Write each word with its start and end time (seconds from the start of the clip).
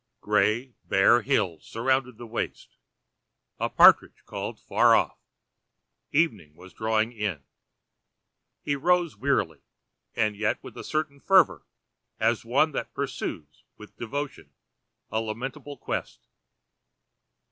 Grey 0.19 0.73
bare 0.83 1.21
hills 1.21 1.63
surrounded 1.67 2.17
the 2.17 2.25
waste: 2.25 2.75
a 3.59 3.69
partridge 3.69 4.23
called 4.25 4.59
far 4.59 4.95
off: 4.95 5.19
evening 6.11 6.55
was 6.55 6.73
drawing 6.73 7.11
in. 7.11 7.43
He 8.63 8.75
rose 8.75 9.15
wearily, 9.15 9.61
and 10.15 10.35
yet 10.35 10.57
with 10.63 10.75
a 10.75 10.83
certain 10.83 11.19
fervour, 11.19 11.67
as 12.19 12.43
one 12.43 12.71
that 12.71 12.95
pursues 12.95 13.63
With 13.77 13.95
devotion 13.97 14.55
a 15.11 15.21
lamentable 15.21 15.77
quest. 15.77 16.27